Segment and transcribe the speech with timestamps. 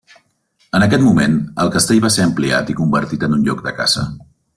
[0.77, 4.07] En aquest moment, el castell va ser ampliat i convertit en un lloc de caça.